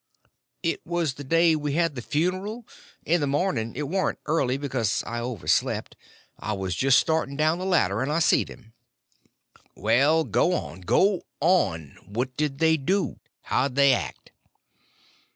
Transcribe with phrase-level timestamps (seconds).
[0.63, 2.67] "It was the day we had the funeral.
[3.05, 3.73] In the morning.
[3.75, 5.95] It warn't early, because I overslept.
[6.39, 8.73] I was just starting down the ladder, and I see them."
[9.75, 11.99] "Well, go on, go on!
[12.07, 13.19] What did they do?
[13.41, 14.31] How'd they act?"